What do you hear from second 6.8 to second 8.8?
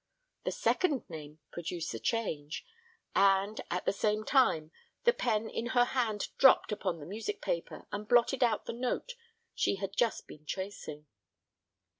the music paper, and blotted out the